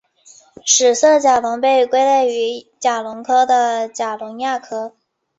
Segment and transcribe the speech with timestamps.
[0.65, 4.95] 史色甲龙被归类于甲龙科的甲龙亚科。